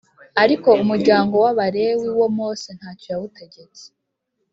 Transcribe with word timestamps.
Ariko 0.43 0.69
umuryango 0.83 1.33
w 1.43 1.45
Abalewi 1.51 2.09
wo 2.19 2.27
Mose 2.37 2.69
ntacyo 2.77 3.07
yawutegetse 3.13 3.83